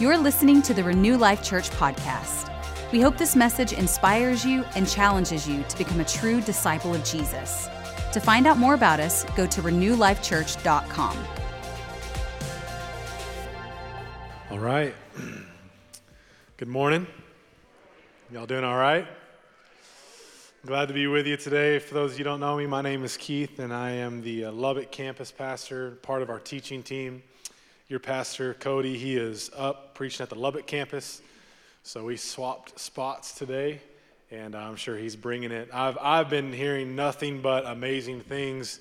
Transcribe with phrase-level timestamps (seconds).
[0.00, 2.50] You're listening to the Renew Life Church podcast.
[2.90, 7.04] We hope this message inspires you and challenges you to become a true disciple of
[7.04, 7.68] Jesus.
[8.12, 11.16] To find out more about us, go to renewlifechurch.com.
[14.50, 14.96] All right.
[16.56, 17.06] Good morning.
[18.32, 19.06] Y'all doing all right?
[20.66, 21.78] Glad to be with you today.
[21.78, 24.46] For those of you don't know me, my name is Keith, and I am the
[24.46, 27.22] uh, Lubbock campus pastor, part of our teaching team.
[27.94, 31.22] Your pastor, Cody, he is up preaching at the Lubbock campus.
[31.84, 33.80] So we swapped spots today,
[34.32, 35.68] and I'm sure he's bringing it.
[35.72, 38.80] I've, I've been hearing nothing but amazing things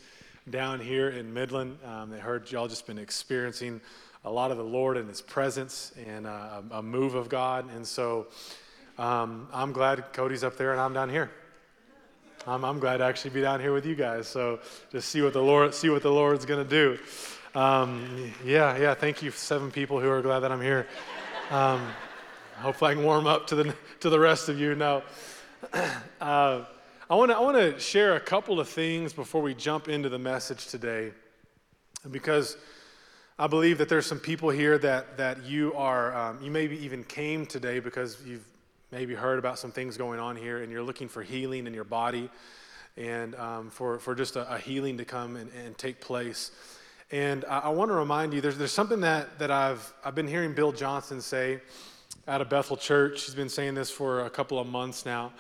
[0.49, 1.77] down here in Midland.
[1.85, 3.81] Um, I heard y'all just been experiencing
[4.25, 7.69] a lot of the Lord and His presence and uh, a, move of God.
[7.75, 8.25] And so
[8.97, 11.30] um, I'm glad Cody's up there and I'm down here.
[12.47, 14.27] I'm, I'm glad to actually be down here with you guys.
[14.27, 14.59] So
[14.91, 16.97] just see what the Lord see what the Lord's to do.
[17.55, 18.95] Um, yeah, yeah.
[18.95, 20.88] Thank you, seven people who are glad that I'm here.
[21.52, 21.88] Um,
[22.55, 24.73] hopefully, I can warm up to the to the rest of you.
[24.73, 25.03] Now,
[26.22, 26.64] uh,
[27.09, 30.09] I want to I want to share a couple of things before we jump into
[30.09, 31.11] the message today,
[32.09, 32.58] because
[33.38, 37.03] I believe that there's some people here that that you are um, you maybe even
[37.03, 38.45] came today because you've
[38.92, 41.83] maybe heard about some things going on here and you're looking for healing in your
[41.83, 42.31] body
[42.97, 46.52] and um, for, for just a, a, healing to come and, and take place.
[47.14, 50.28] And I, I want to remind you there's, there's something that, that I've, I've been
[50.28, 51.61] hearing Bill Johnson say
[52.28, 53.25] out of Bethel Church.
[53.25, 55.31] He's been saying this for a couple of months now.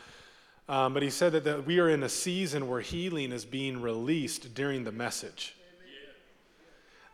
[0.69, 3.81] Um, but he said that, that we are in a season where healing is being
[3.81, 5.55] released during the message.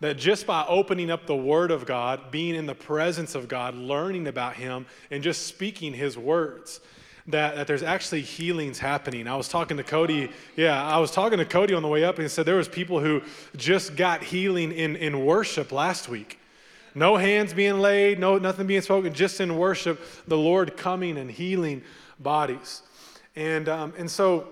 [0.02, 3.76] That just by opening up the Word of God, being in the presence of God,
[3.76, 6.82] learning about Him, and just speaking His words,
[7.30, 9.28] that, that there's actually healings happening.
[9.28, 12.16] I was talking to Cody, yeah, I was talking to Cody on the way up,
[12.16, 13.22] and he said there was people who
[13.56, 16.40] just got healing in, in worship last week.
[16.96, 21.30] No hands being laid, no nothing being spoken, just in worship, the Lord coming and
[21.30, 21.84] healing
[22.20, 22.82] bodies.
[23.36, 24.48] And, um, and so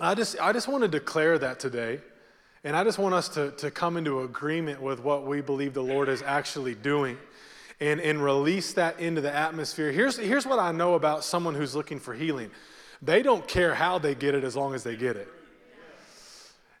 [0.00, 2.00] I just, I just want to declare that today
[2.66, 5.84] and I just want us to, to come into agreement with what we believe the
[5.84, 7.16] Lord is actually doing
[7.80, 9.92] and, and release that into the atmosphere.
[9.92, 12.50] Here's, here's what I know about someone who's looking for healing
[13.02, 15.28] they don't care how they get it as long as they get it.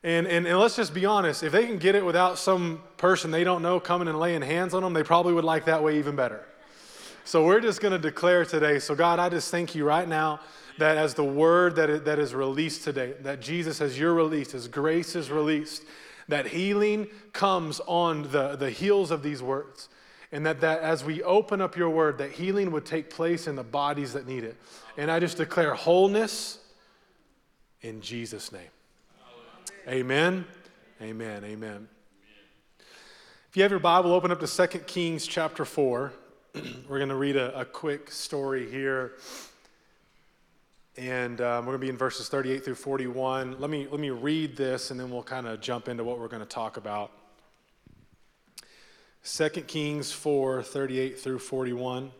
[0.02, 3.30] And, and, and let's just be honest if they can get it without some person
[3.30, 5.98] they don't know coming and laying hands on them, they probably would like that way
[5.98, 6.46] even better.
[7.24, 8.78] So we're just going to declare today.
[8.78, 10.40] So, God, I just thank you right now
[10.78, 14.68] that as the word that that is released today, that Jesus, as you're released, as
[14.68, 15.82] grace is released,
[16.28, 19.88] that healing comes on the, the heels of these words.
[20.32, 23.56] And that, that as we open up your word, that healing would take place in
[23.56, 24.56] the bodies that need it.
[24.96, 26.58] And I just declare wholeness
[27.82, 28.62] in Jesus' name.
[29.88, 30.44] Amen.
[31.00, 31.44] Amen.
[31.44, 31.88] Amen.
[33.48, 36.12] If you have your Bible, open up to 2 Kings chapter 4.
[36.88, 39.12] We're going to read a, a quick story here
[40.98, 43.60] and um, we're going to be in verses 38 through 41.
[43.60, 46.28] Let me, let me read this, and then we'll kind of jump into what we're
[46.28, 47.10] going to talk about.
[49.26, 52.12] 2 Kings 4 38 through 41.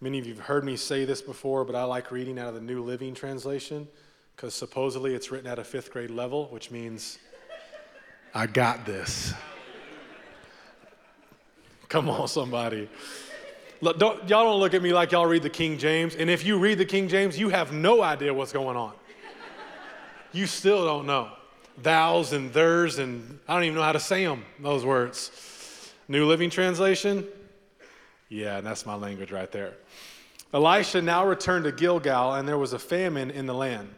[0.00, 2.54] Many of you have heard me say this before, but I like reading out of
[2.54, 3.86] the New Living Translation
[4.34, 7.18] because supposedly it's written at a fifth grade level, which means
[8.34, 9.32] I got this.
[11.88, 12.90] Come on, somebody.
[13.80, 16.16] Look, don't, y'all don't look at me like y'all read the King James.
[16.16, 18.92] And if you read the King James, you have no idea what's going on.
[20.32, 21.30] You still don't know.
[21.80, 25.30] Thous and theirs, and I don't even know how to say them, those words.
[26.10, 27.26] New Living Translation?
[28.30, 29.74] Yeah, and that's my language right there.
[30.54, 33.90] Elisha now returned to Gilgal, and there was a famine in the land.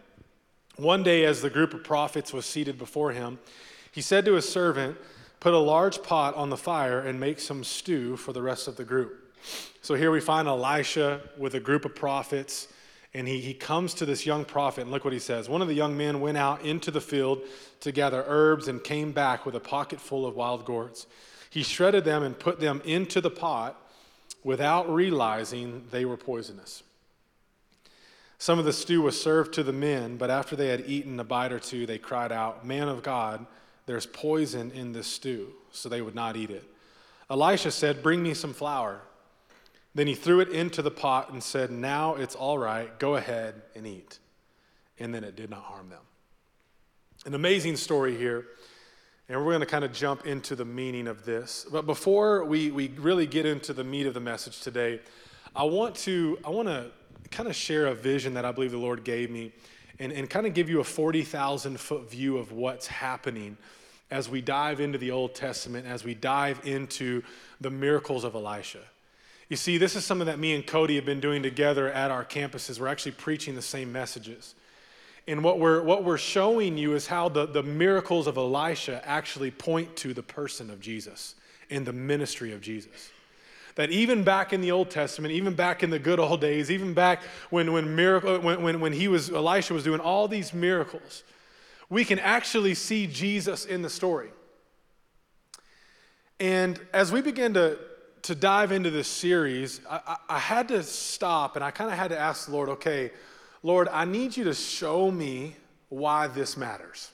[0.75, 3.39] One day, as the group of prophets was seated before him,
[3.93, 4.97] he said to his servant,
[5.39, 8.77] Put a large pot on the fire and make some stew for the rest of
[8.77, 9.33] the group.
[9.81, 12.67] So here we find Elisha with a group of prophets,
[13.15, 15.49] and he, he comes to this young prophet, and look what he says.
[15.49, 17.43] One of the young men went out into the field
[17.81, 21.07] to gather herbs and came back with a pocket full of wild gourds.
[21.51, 23.77] He shredded them and put them into the pot
[24.43, 26.83] without realizing they were poisonous.
[28.39, 31.25] Some of the stew was served to the men, but after they had eaten a
[31.25, 33.45] bite or two, they cried out, Man of God,
[33.85, 35.49] there's poison in this stew.
[35.73, 36.65] So they would not eat it.
[37.29, 39.03] Elisha said, Bring me some flour.
[39.95, 43.61] Then he threw it into the pot and said, Now it's all right, go ahead
[43.75, 44.19] and eat.
[44.99, 46.03] And then it did not harm them.
[47.27, 48.47] An amazing story here.
[49.31, 51.65] And we're going to kind of jump into the meaning of this.
[51.71, 55.01] But before we, we really get into the meat of the message today,
[55.55, 56.91] I want to, I want to
[57.31, 59.53] kind of share a vision that I believe the Lord gave me
[60.01, 63.57] and, and kind of give you a 40,000 foot view of what's happening
[64.11, 67.23] as we dive into the Old Testament, as we dive into
[67.61, 68.81] the miracles of Elisha.
[69.49, 72.25] You see, this is something that me and Cody have been doing together at our
[72.25, 72.81] campuses.
[72.81, 74.57] We're actually preaching the same messages.
[75.29, 79.51] And what we're, what we're showing you is how the, the miracles of Elisha actually
[79.51, 81.35] point to the person of Jesus
[81.71, 83.11] and the ministry of Jesus.
[83.77, 86.95] That even back in the Old Testament, even back in the good old days, even
[86.95, 91.23] back when, when, miracle, when, when, when he was, Elisha was doing all these miracles,
[91.89, 94.31] we can actually see Jesus in the story.
[96.41, 97.79] And as we begin to,
[98.23, 101.97] to dive into this series, I, I, I had to stop and I kind of
[101.97, 103.13] had to ask the Lord, okay,
[103.63, 105.57] Lord, I need you to show me
[105.89, 107.11] why this matters.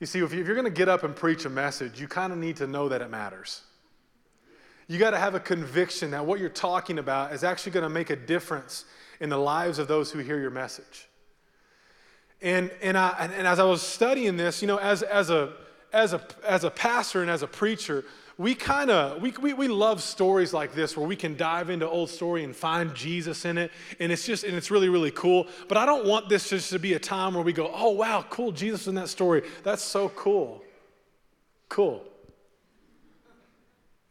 [0.00, 2.38] You see, if you're going to get up and preach a message, you kind of
[2.38, 3.62] need to know that it matters.
[4.88, 7.88] You got to have a conviction that what you're talking about is actually going to
[7.88, 8.84] make a difference
[9.20, 11.08] in the lives of those who hear your message.
[12.40, 15.52] And, and, I, and as I was studying this, you know, as, as, a,
[15.92, 18.04] as, a, as a pastor and as a preacher,
[18.42, 21.88] we kind of we, we, we love stories like this where we can dive into
[21.88, 25.46] old story and find jesus in it and it's just and it's really really cool.
[25.68, 28.24] But i don't want this just to be a time where we go oh wow
[28.28, 29.44] cool jesus in that story.
[29.62, 30.60] That's so cool.
[31.68, 32.04] Cool.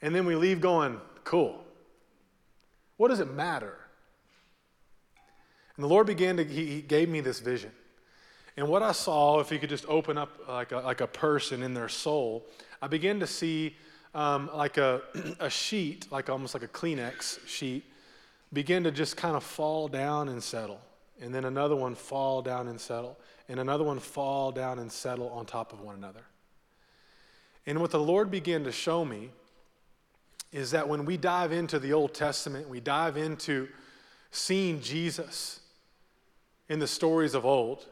[0.01, 1.63] And then we leave going cool.
[2.95, 3.77] What does it matter?
[5.75, 7.71] And the lord began to he, he gave me this vision.
[8.55, 11.61] And what i saw if you could just open up like a, like a person
[11.63, 12.45] in their soul
[12.81, 13.75] i began to see
[14.13, 15.01] um, like a,
[15.39, 17.85] a sheet, like almost like a Kleenex sheet,
[18.53, 20.81] begin to just kind of fall down and settle.
[21.21, 23.17] And then another one fall down and settle.
[23.47, 26.21] And another one fall down and settle on top of one another.
[27.65, 29.29] And what the Lord began to show me
[30.51, 33.69] is that when we dive into the Old Testament, we dive into
[34.31, 35.59] seeing Jesus
[36.69, 37.85] in the stories of old,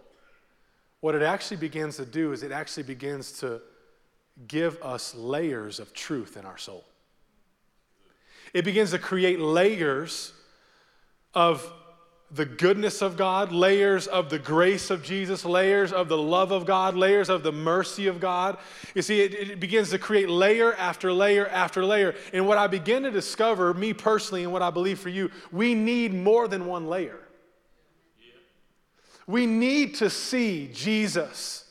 [1.01, 3.61] what it actually begins to do is it actually begins to
[4.47, 6.85] give us layers of truth in our soul.
[8.53, 10.33] It begins to create layers
[11.33, 11.71] of
[12.31, 16.65] the goodness of God, layers of the grace of Jesus, layers of the love of
[16.65, 18.57] God, layers of the mercy of God.
[18.93, 22.13] You see, it, it, begins to create layer after layer after layer.
[22.31, 25.73] And what I begin to discover, me personally, and what I believe for you, we
[25.73, 27.19] need more than one layer.
[29.25, 31.65] We need to see Jesus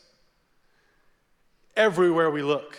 [1.79, 2.79] everywhere we look.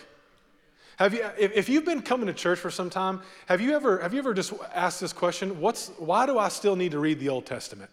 [0.98, 4.12] Have you, if, you've been coming to church for some time, have you ever, have
[4.12, 5.58] you ever just asked this question?
[5.58, 7.90] What's, why do I still need to read the Old Testament?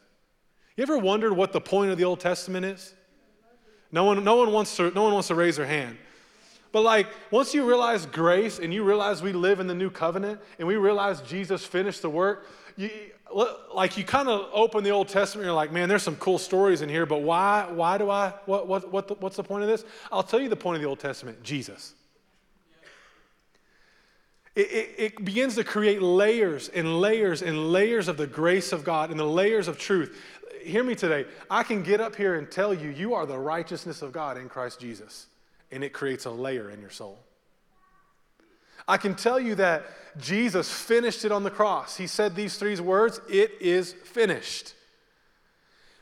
[0.75, 2.93] You ever wondered what the point of the Old Testament is?
[3.93, 5.97] No one, no one, wants, to, no one wants to raise their hand.
[6.73, 10.41] But like, once you realize grace and you realize we live in the new covenant
[10.59, 12.45] and we realize Jesus finished the work,
[12.75, 12.89] you,
[13.73, 16.81] like you kind of open the Old Testament, you're like, man, there's some cool stories
[16.81, 19.69] in here, but why, why do I, what, what, what the, what's the point of
[19.69, 19.85] this?
[20.11, 21.93] I'll tell you the point of the Old Testament Jesus.
[24.55, 28.83] It, it, it, begins to create layers and layers and layers of the grace of
[28.83, 30.19] God and the layers of truth.
[30.63, 31.25] Hear me today.
[31.49, 34.49] I can get up here and tell you, you are the righteousness of God in
[34.49, 35.27] Christ Jesus,
[35.71, 37.19] and it creates a layer in your soul.
[38.87, 39.85] I can tell you that
[40.19, 41.97] Jesus finished it on the cross.
[41.97, 44.73] He said these three words it is finished.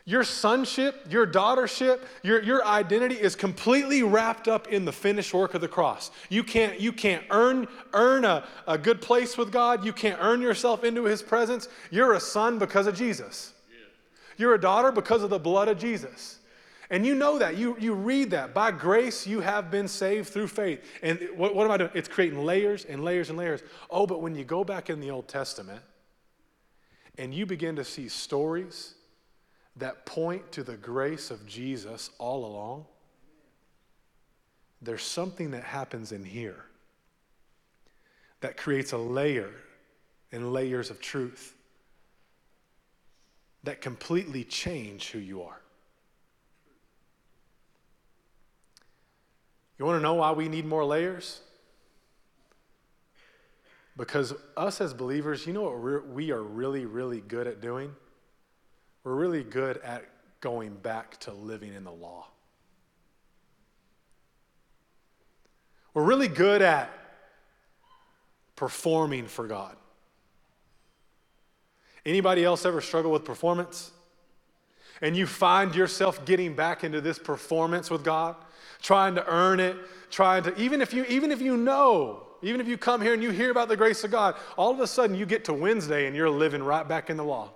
[0.07, 5.55] Your sonship, your daughtership, your, your identity is completely wrapped up in the finished work
[5.55, 6.11] of the cross.
[6.29, 9.83] You can't, you can't earn, earn a, a good place with God.
[9.83, 11.67] You can't earn yourself into his presence.
[11.89, 13.53] You're a son because of Jesus.
[14.37, 16.37] You're a daughter because of the blood of Jesus.
[16.89, 17.57] And you know that.
[17.57, 18.53] You, you read that.
[18.53, 20.83] By grace, you have been saved through faith.
[21.01, 21.91] And what, what am I doing?
[21.93, 23.63] It's creating layers and layers and layers.
[23.89, 25.81] Oh, but when you go back in the Old Testament
[27.17, 28.93] and you begin to see stories
[29.77, 32.85] that point to the grace of Jesus all along,
[34.81, 36.65] there's something that happens in here
[38.41, 39.49] that creates a layer
[40.31, 41.55] and layers of truth
[43.63, 45.59] that completely change who you are.
[49.77, 51.41] You want to know why we need more layers?
[53.97, 57.93] Because us as believers, you know what we are really, really good at doing?
[59.03, 60.05] We're really good at
[60.41, 62.27] going back to living in the law.
[65.93, 66.91] We're really good at
[68.55, 69.75] performing for God.
[72.05, 73.91] Anybody else ever struggle with performance?
[75.01, 78.35] And you find yourself getting back into this performance with God?
[78.85, 79.75] Trying to earn it,
[80.11, 83.23] trying to, even if you, even if you know, even if you come here and
[83.23, 86.05] you hear about the grace of God, all of a sudden you get to Wednesday
[86.05, 87.49] and you're living right back in the law.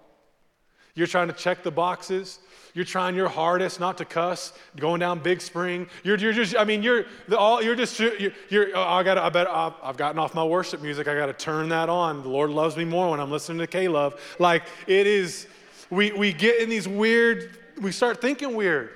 [0.96, 2.40] You're trying to check the boxes.
[2.74, 5.88] You're trying your hardest not to cuss, going down Big Spring.
[6.04, 9.20] You're, you're just, I mean, you're the, all, you're just, you're, you're oh, I got,
[9.20, 11.08] I bet I've, I've gotten off my worship music.
[11.08, 12.24] I got to turn that on.
[12.24, 14.20] The Lord loves me more when I'm listening to K-Love.
[14.40, 15.46] Like it is,
[15.92, 18.90] we we get in these weird, we start thinking weird.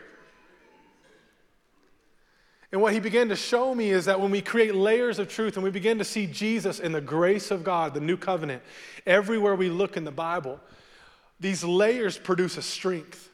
[2.73, 5.57] And what he began to show me is that when we create layers of truth
[5.57, 8.63] and we begin to see Jesus in the grace of God, the new covenant,
[9.05, 10.59] everywhere we look in the Bible,
[11.39, 13.29] these layers produce a strength.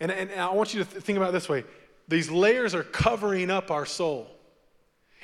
[0.00, 1.64] And, and, I want you to th- think about this way
[2.08, 4.28] these layers are covering up our soul.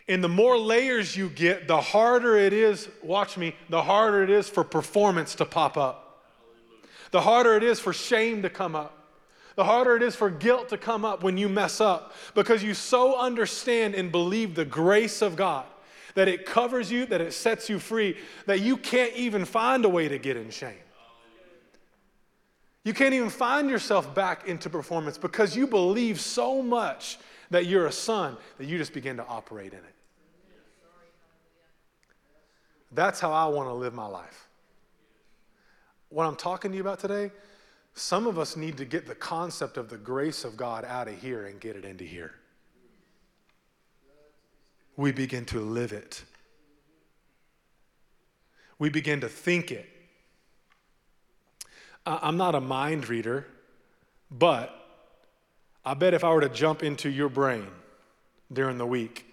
[0.07, 4.29] And the more layers you get, the harder it is, watch me, the harder it
[4.29, 6.27] is for performance to pop up.
[7.11, 8.98] The harder it is for shame to come up
[9.59, 12.75] the harder it is for guilt to come up when you mess up because you
[12.75, 15.67] so understand and believe the grace of God
[16.15, 19.88] that it covers you, that it sets you free, that you can't even find a
[19.88, 20.79] way to get in shame.
[22.85, 27.19] You can't even find yourself back into performance because you believe so much
[27.50, 29.95] that you're a son that you just begin to operate in it.
[32.93, 34.47] That's how I want to live my life.
[36.11, 37.33] What I'm talking to you about today
[37.99, 41.21] some of us need to get the concept of the grace of God out of
[41.21, 42.33] here and get it into here.
[44.97, 46.23] We begin to live it.
[48.78, 49.88] We begin to think it.
[52.07, 53.47] I'm not a mind reader,
[54.31, 54.75] but
[55.85, 57.67] I bet if I were to jump into your brain
[58.52, 59.26] during the week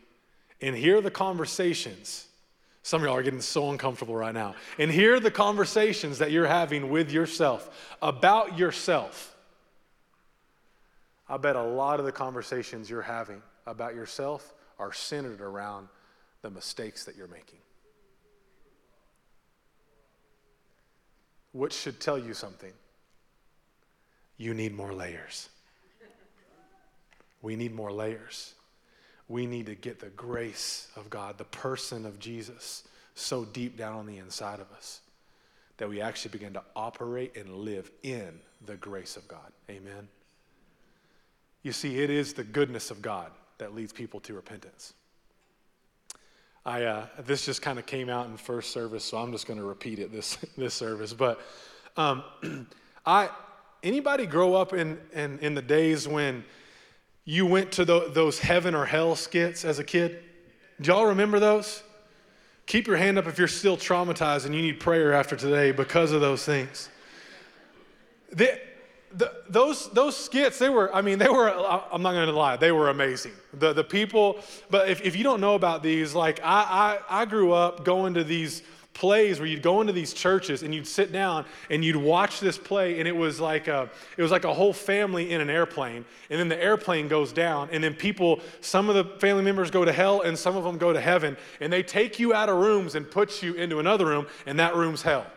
[0.61, 2.24] and hear the conversations
[2.85, 4.53] some of y'all are getting so uncomfortable right now.
[4.77, 9.35] And hear the conversations that you're having with yourself about yourself.
[11.27, 15.87] I bet a lot of the conversations you're having about yourself are centered around
[16.43, 17.57] the mistakes that you're making.
[21.53, 22.73] Which should tell you something.
[24.37, 25.49] You need more layers.
[27.41, 28.53] We need more layers
[29.27, 32.83] we need to get the grace of God, the person of Jesus,
[33.15, 35.01] so deep down on the inside of us
[35.77, 39.51] that we actually begin to operate and live in the grace of God.
[39.69, 40.07] Amen.
[41.63, 44.93] You see, it is the goodness of God that leads people to repentance.
[46.65, 49.59] I, uh, this just kind of came out in first service, so I'm just going
[49.59, 51.13] to repeat it this, this service.
[51.13, 51.39] But
[51.97, 52.23] um,
[53.05, 53.29] I,
[53.83, 56.43] anybody grow up in, in, in the days when
[57.25, 60.23] you went to the, those heaven or hell skits as a kid?
[60.79, 61.83] Do y'all remember those?
[62.67, 66.11] Keep your hand up if you're still traumatized and you need prayer after today because
[66.11, 66.89] of those things.
[68.31, 68.59] The,
[69.11, 72.57] the, those, those skits, they were, I mean, they were, I'm not going to lie,
[72.57, 73.31] they were amazing.
[73.53, 74.39] The, the people,
[74.69, 78.15] but if, if you don't know about these, like I, I, I grew up going
[78.15, 78.61] to these
[78.95, 82.57] plays where you'd go into these churches and you'd sit down and you'd watch this
[82.57, 86.05] play and it was like a, it was like a whole family in an airplane.
[86.31, 89.85] And then the airplane goes down and then people some of the family members go
[89.85, 91.37] to hell and some of them go to heaven.
[91.59, 94.75] And they take you out of rooms and put you into another room and that
[94.75, 95.27] room's hell.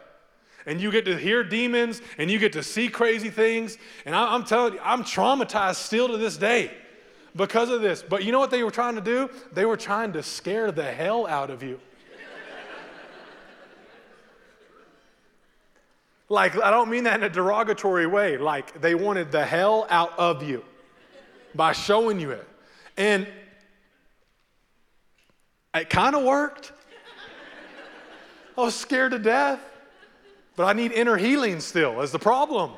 [0.64, 3.76] And you get to hear demons and you get to see crazy things.
[4.06, 6.70] And I, i'm telling you i'm traumatized still to this day
[7.34, 8.04] because of this.
[8.08, 9.28] But you know what they were trying to do?
[9.52, 11.80] They were trying to scare the hell out of you
[16.28, 18.36] Like, I don't mean that in a derogatory way.
[18.36, 20.64] Like, they wanted the hell out of you
[21.54, 22.46] by showing you it.
[22.96, 23.26] And
[25.74, 26.72] it kind of worked.
[28.56, 29.60] I was scared to death.
[30.58, 32.72] But I need inner healing still, is the problem.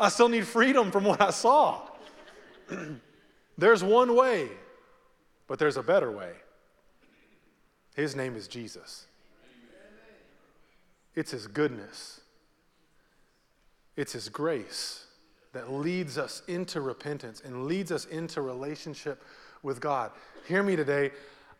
[0.00, 1.82] I still need freedom from what I saw.
[3.56, 4.48] there's one way,
[5.46, 6.32] but there's a better way.
[7.94, 9.06] His name is Jesus.
[11.14, 12.20] It's His goodness.
[13.96, 15.06] It's His grace
[15.52, 19.22] that leads us into repentance and leads us into relationship
[19.62, 20.10] with God.
[20.46, 21.12] Hear me today.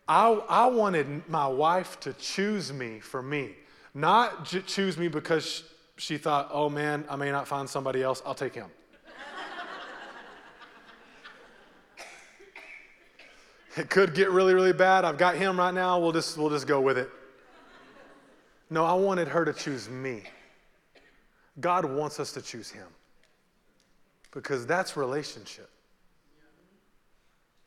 [0.07, 3.55] I, I wanted my wife to choose me for me,
[3.95, 5.63] not j- choose me because
[5.97, 8.67] she thought, oh man, I may not find somebody else, I'll take him.
[13.77, 15.05] it could get really, really bad.
[15.05, 17.09] I've got him right now, we'll just, we'll just go with it.
[18.69, 20.23] No, I wanted her to choose me.
[21.59, 22.87] God wants us to choose Him
[24.31, 25.69] because that's relationship.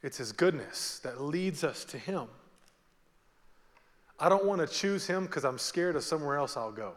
[0.03, 2.27] It's His goodness that leads us to Him.
[4.21, 6.93] I don't want to choose Him because I'm scared of somewhere else I'll go.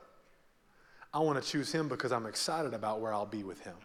[1.14, 3.76] I want to choose Him because I'm excited about where I'll be with Him.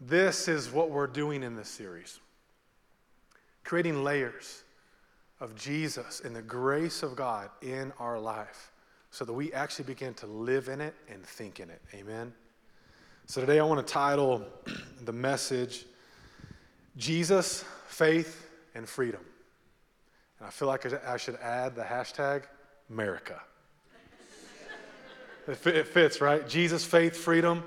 [0.00, 2.20] This is what we're doing in this series
[3.64, 4.62] creating layers
[5.40, 8.73] of Jesus and the grace of God in our life
[9.14, 11.80] so that we actually begin to live in it and think in it.
[11.94, 12.34] Amen.
[13.26, 14.44] So today I want to title
[15.04, 15.86] the message
[16.96, 19.20] Jesus, Faith, and Freedom.
[20.40, 22.42] And I feel like I should add the hashtag
[22.90, 23.40] America.
[25.46, 26.48] It fits, right?
[26.48, 27.62] Jesus, faith, freedom,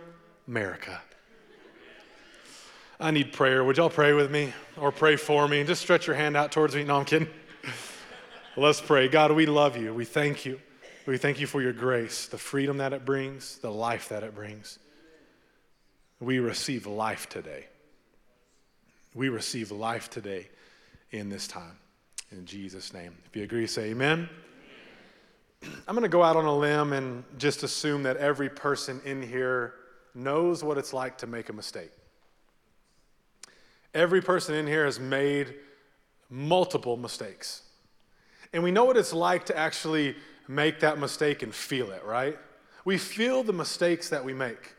[0.50, 1.00] America.
[3.00, 3.63] I need prayer.
[3.63, 5.63] Would y'all pray with me or pray for me?
[5.63, 6.84] Just stretch your hand out towards me.
[6.84, 7.30] No, I'm kidding.
[8.58, 9.08] Let's pray.
[9.08, 9.94] God, we love you.
[9.94, 10.60] We thank you.
[11.08, 14.36] We thank you for your grace, the freedom that it brings, the life that it
[14.36, 14.78] brings.
[16.20, 17.68] We receive life today.
[19.16, 20.50] We receive life today
[21.12, 21.78] in this time.
[22.34, 23.16] In Jesus' name.
[23.26, 24.28] If you agree, say amen.
[25.64, 29.22] I'm going to go out on a limb and just assume that every person in
[29.22, 29.76] here
[30.14, 31.92] knows what it's like to make a mistake.
[33.94, 35.56] Every person in here has made
[36.30, 37.62] multiple mistakes.
[38.52, 42.38] And we know what it's like to actually make that mistake and feel it, right?
[42.86, 44.75] We feel the mistakes that we make.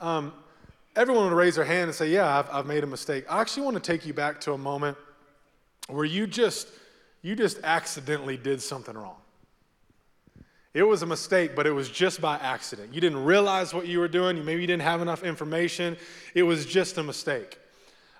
[0.00, 0.32] Um,
[0.94, 3.24] everyone would raise their hand and say, Yeah, I've, I've made a mistake.
[3.28, 4.96] I actually want to take you back to a moment
[5.88, 6.68] where you just
[7.22, 9.16] you just accidentally did something wrong.
[10.74, 12.94] It was a mistake, but it was just by accident.
[12.94, 14.44] You didn't realize what you were doing.
[14.44, 15.96] Maybe you didn't have enough information.
[16.34, 17.58] It was just a mistake.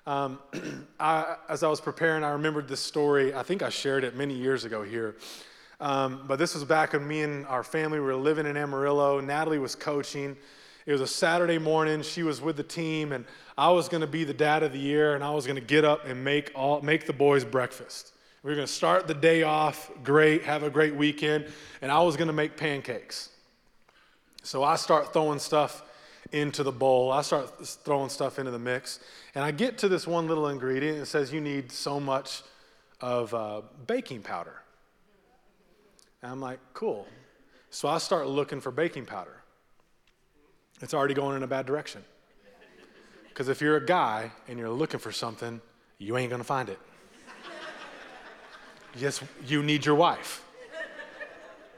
[0.07, 0.39] Um,
[0.99, 3.33] I, as I was preparing, I remembered this story.
[3.33, 5.15] I think I shared it many years ago here.
[5.79, 9.19] Um, but this was back when me and our family were living in Amarillo.
[9.19, 10.35] Natalie was coaching.
[10.85, 12.01] It was a Saturday morning.
[12.01, 13.25] She was with the team, and
[13.57, 15.65] I was going to be the dad of the year, and I was going to
[15.65, 18.13] get up and make, all, make the boys breakfast.
[18.41, 21.47] We were going to start the day off great, have a great weekend,
[21.81, 23.29] and I was going to make pancakes.
[24.43, 25.83] So I start throwing stuff
[26.31, 27.11] into the bowl.
[27.11, 28.99] I start throwing stuff into the mix,
[29.35, 30.97] and I get to this one little ingredient.
[30.97, 32.43] It says you need so much
[33.01, 34.61] of uh, baking powder.
[36.21, 37.07] And I'm like, cool.
[37.69, 39.43] So I start looking for baking powder.
[40.81, 42.03] It's already going in a bad direction.
[43.29, 45.61] Because if you're a guy and you're looking for something,
[45.99, 46.79] you ain't to find it.
[48.95, 50.43] Yes, you need your wife.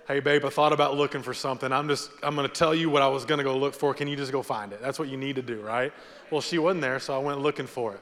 [0.08, 1.71] Hey, babe, I thought about looking for something.
[1.71, 3.93] I'm just, I'm to tell you what I was to go look for.
[3.93, 4.82] Can you just go find it?
[4.82, 5.93] That's what you need to do, right?
[6.32, 7.99] Well, she wasn't there, so I went looking for it.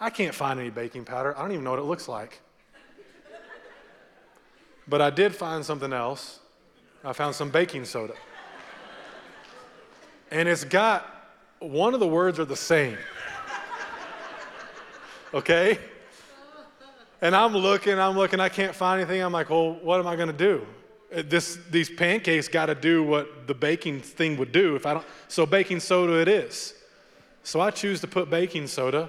[0.00, 1.36] I can't find any baking powder.
[1.36, 2.40] I don't even know what it looks like.
[4.86, 6.40] But I did find something else.
[7.04, 8.14] I found some baking soda.
[10.30, 11.06] And it's got
[11.58, 12.98] one of the words are the same.
[15.34, 15.78] Okay?
[17.20, 19.22] And I'm looking, I'm looking, I can't find anything.
[19.22, 20.66] I'm like, well, what am I to do?
[21.14, 24.74] Uh, this, these pancakes got to do what the baking thing would do.
[24.74, 26.74] If I don't, so baking soda it is.
[27.44, 29.08] So I choose to put baking soda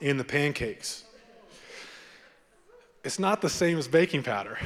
[0.00, 1.03] in the pancakes.
[3.04, 4.58] It's not the same as baking powder.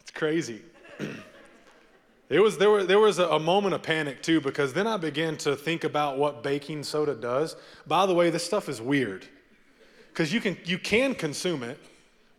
[0.00, 0.62] it's crazy.
[2.30, 4.96] It was, there, were, there was a, a, moment of panic too, because then I
[4.96, 7.56] began to think about what baking soda does.
[7.86, 9.26] By the way, this stuff is weird
[10.08, 11.78] because you can, you can consume it,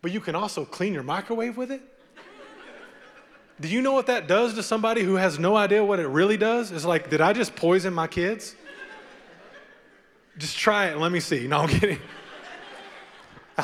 [0.02, 1.82] but you can also clean your microwave with it.
[3.60, 6.36] Do you know what that does to somebody who has no idea what it really
[6.36, 6.72] does?
[6.72, 8.54] It's like, did I just poison my kids?
[10.38, 11.46] Just try it and let me see.
[11.46, 11.98] No, I'm kidding.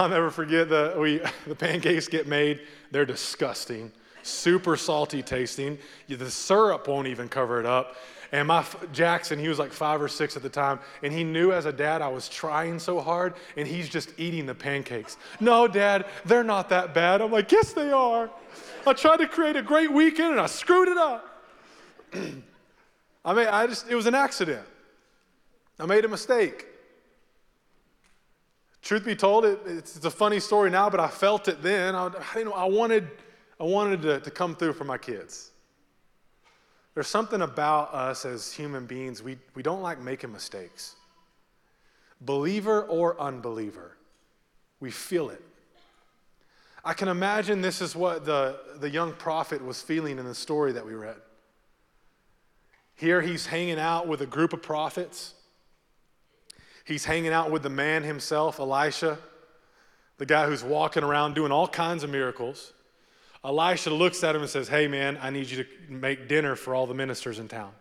[0.00, 2.60] I'll never forget the, we, the pancakes get made.
[2.90, 3.90] They're disgusting,
[4.22, 5.78] super salty tasting.
[6.08, 7.96] The syrup won't even cover it up.
[8.32, 11.52] And my Jackson, he was like five or six at the time, and he knew
[11.52, 15.16] as a dad I was trying so hard, and he's just eating the pancakes.
[15.40, 17.22] No, dad, they're not that bad.
[17.22, 18.28] I'm like, yes, they are.
[18.86, 21.42] I tried to create a great weekend and I screwed it up.
[23.24, 24.66] I mean, I just, it was an accident.
[25.78, 26.66] I made a mistake.
[28.86, 31.96] Truth be told, it, it's, it's, a funny story now, but I felt it then.
[31.96, 33.10] I, you know, I wanted,
[33.58, 35.50] I wanted to, to come through for my kids.
[36.94, 40.94] There's something about us as human beings, we, we don't like making mistakes.
[42.20, 43.96] Believer or unbeliever,
[44.78, 45.42] we feel it.
[46.84, 50.70] I can imagine this is what the, the young prophet was feeling in the story
[50.70, 51.16] that we read.
[52.94, 55.34] Here he's hanging out with a group of prophets.
[56.86, 59.18] He's hanging out with the man himself, Elisha,
[60.18, 62.72] the guy who's walking around doing all kinds of miracles.
[63.44, 66.76] Elisha looks at him and says, Hey, man, I need you to make dinner for
[66.76, 67.72] all the ministers in town.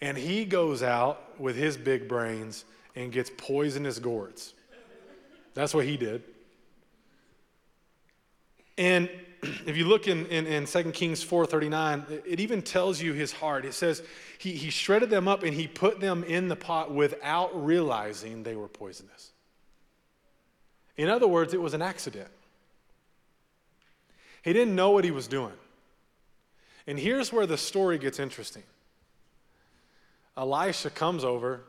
[0.00, 2.64] And he goes out with his big brains
[2.96, 4.54] and gets poisonous gourds.
[5.52, 6.22] That's what he did.
[8.78, 9.10] And
[9.66, 13.64] if you look in, in, in 2 Kings 4.39, it even tells you his heart.
[13.64, 14.02] It says
[14.38, 18.56] he, he shredded them up and he put them in the pot without realizing they
[18.56, 19.32] were poisonous.
[20.96, 22.28] In other words, it was an accident.
[24.42, 25.54] He didn't know what he was doing.
[26.86, 28.62] And here's where the story gets interesting
[30.36, 31.62] Elisha comes over,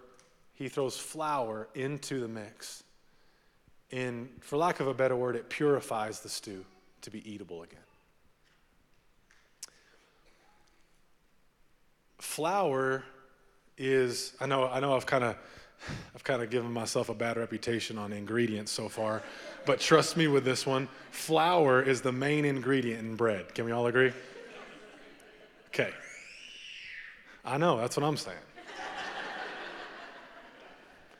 [0.53, 2.83] he throws flour into the mix.
[3.91, 6.65] And for lack of a better word, it purifies the stew
[7.05, 7.79] to be eatable again.
[12.17, 13.03] Flour
[13.77, 15.37] is, I know, I know I've kind of
[16.15, 19.21] I've kind of given myself a bad reputation on ingredients so far,
[19.65, 23.53] but trust me with this one flour is the main ingredient in bread.
[23.53, 24.11] Can we all agree?
[25.67, 25.91] Okay.
[27.43, 28.37] I know, that's what I'm saying.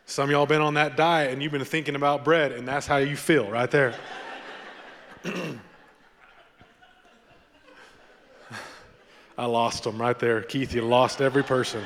[0.08, 2.98] Some y'all been on that diet and you've been thinking about bread, and that's how
[2.98, 3.93] you feel right there.
[9.38, 10.41] I lost them right there.
[10.41, 11.84] Keith, you lost every person.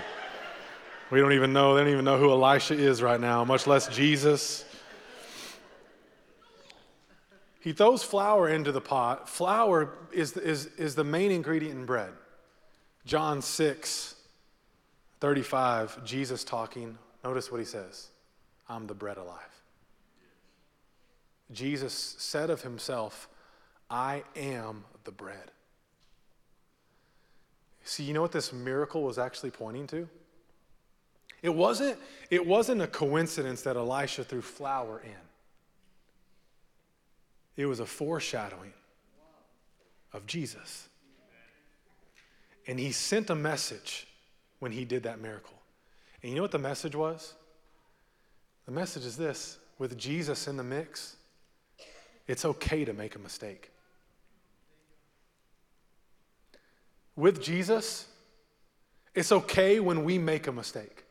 [1.11, 3.87] We don't even know, they don't even know who Elisha is right now, much less
[3.87, 4.63] Jesus.
[7.59, 9.27] He throws flour into the pot.
[9.27, 12.11] Flour is, is, is the main ingredient in bread.
[13.05, 14.15] John 6,
[15.19, 16.97] 35, Jesus talking.
[17.23, 18.09] Notice what he says
[18.69, 19.35] I'm the bread alive.
[21.51, 23.27] Jesus said of himself,
[23.89, 25.51] I am the bread.
[27.89, 30.07] See, you know what this miracle was actually pointing to?
[31.41, 31.97] It wasn't,
[32.29, 35.09] it wasn't a coincidence that Elisha threw flour in.
[37.57, 38.73] It was a foreshadowing
[40.13, 40.87] of Jesus.
[42.67, 44.05] And he sent a message
[44.59, 45.57] when he did that miracle.
[46.21, 47.33] And you know what the message was?
[48.67, 51.15] The message is this with Jesus in the mix,
[52.27, 53.71] it's okay to make a mistake.
[57.19, 58.07] With Jesus,
[59.13, 61.03] it's okay when we make a mistake.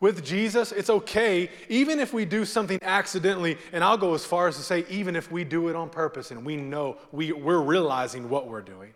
[0.00, 4.48] With Jesus, it's okay, even if we do something accidentally, and I'll go as far
[4.48, 7.60] as to say, even if we do it on purpose and we know we, we're
[7.60, 8.94] realizing what we're doing.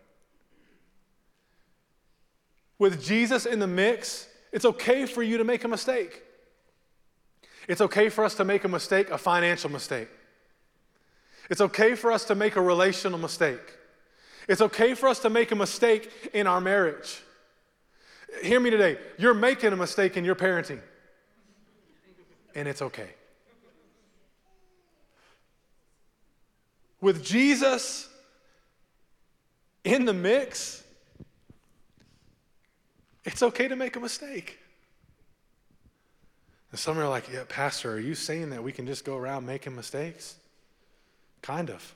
[2.79, 6.23] With Jesus in the mix, it's okay for you to make a mistake.
[7.69, 10.09] It's okay for us to make a mistake, a financial mistake.
[11.51, 13.77] It's okay for us to make a relational mistake.
[14.51, 17.23] It's okay for us to make a mistake in our marriage.
[18.43, 18.99] Hear me today.
[19.17, 20.81] You're making a mistake in your parenting
[22.57, 23.11] and it's okay.
[27.01, 28.09] With Jesus
[29.85, 30.83] in the mix,
[33.25, 34.59] it's okay to make a mistake.
[36.73, 39.47] And some are like, yeah, Pastor, are you saying that we can just go around
[39.47, 40.35] making mistakes?
[41.41, 41.95] Kind of.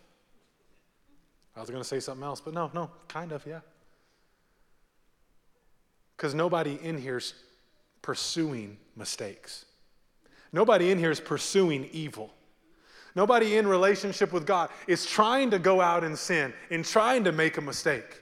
[1.57, 3.61] I was going to say something else, but no, no, kind of, yeah.
[6.17, 7.35] Because nobody in here's
[8.03, 9.65] pursuing mistakes.
[10.53, 12.33] Nobody in here is pursuing evil.
[13.17, 17.33] Nobody in relationship with God is trying to go out and sin and trying to
[17.33, 18.21] make a mistake.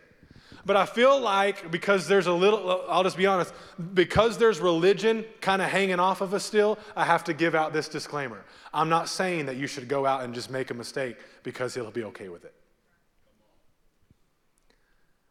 [0.65, 3.53] But I feel like because there's a little, I'll just be honest,
[3.95, 7.73] because there's religion kind of hanging off of us still, I have to give out
[7.73, 8.45] this disclaimer.
[8.73, 11.91] I'm not saying that you should go out and just make a mistake because he'll
[11.91, 12.55] be okay with it.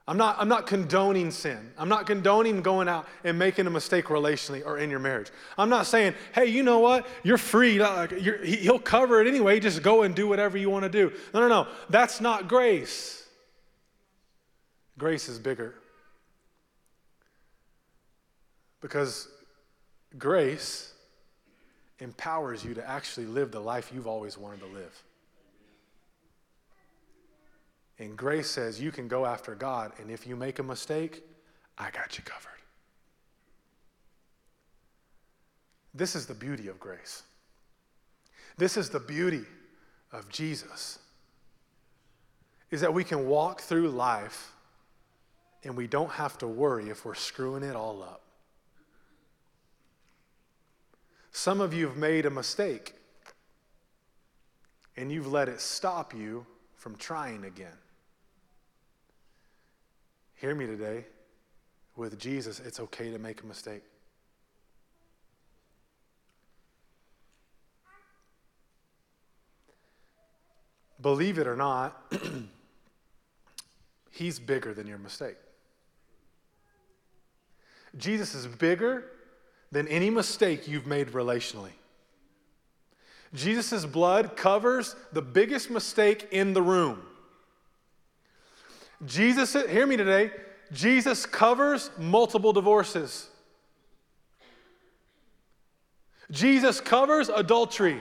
[0.08, 1.72] I'm not, I'm not condoning sin.
[1.78, 5.30] I'm not condoning going out and making a mistake relationally or in your marriage.
[5.58, 7.06] I'm not saying, hey, you know what?
[7.24, 7.76] You're free.
[7.76, 9.60] You're, he'll cover it anyway.
[9.60, 11.14] Just go and do whatever you want to do.
[11.34, 11.68] No, no, no.
[11.90, 13.28] That's not grace.
[14.98, 15.76] Grace is bigger.
[18.82, 19.28] Because
[20.18, 20.94] grace
[22.00, 25.04] empowers you to actually live the life you've always wanted to live.
[28.02, 31.24] And grace says you can go after God, and if you make a mistake,
[31.78, 32.50] I got you covered.
[35.94, 37.22] This is the beauty of grace.
[38.58, 39.44] This is the beauty
[40.12, 40.98] of Jesus.
[42.72, 44.52] Is that we can walk through life
[45.64, 48.24] and we don't have to worry if we're screwing it all up.
[51.32, 52.96] Some of you have made a mistake
[54.98, 57.78] and you've let it stop you from trying again.
[60.42, 61.06] Hear me today.
[61.96, 63.84] With Jesus, it's okay to make a mistake.
[71.00, 72.12] Believe it or not,
[74.10, 75.38] He's bigger than your mistake.
[77.96, 79.12] Jesus is bigger
[79.72, 81.74] than any mistake you've made relationally.
[83.36, 87.04] Jesus' blood covers the biggest mistake in the room.
[89.06, 90.32] Jesus, hear me today,
[90.72, 93.30] Jesus covers multiple divorces.
[96.30, 98.00] Jesus covers adultery.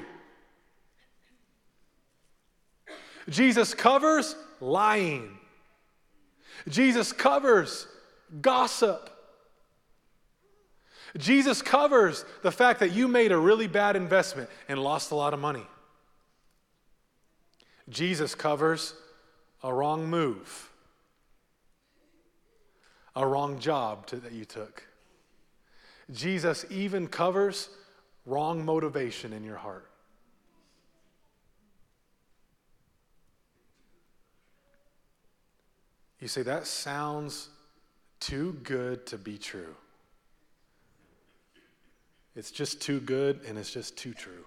[3.28, 5.38] Jesus covers lying.
[6.68, 7.86] Jesus covers
[8.40, 9.10] gossip.
[11.16, 15.34] Jesus covers the fact that you made a really bad investment and lost a lot
[15.34, 15.66] of money.
[17.88, 18.94] Jesus covers
[19.62, 20.69] a wrong move,
[23.16, 24.84] a wrong job to, that you took.
[26.10, 27.68] Jesus even covers
[28.26, 29.90] wrong motivation in your heart.
[36.20, 37.48] You say, that sounds
[38.20, 39.74] too good to be true.
[42.36, 44.44] It's just too good and it's just too true.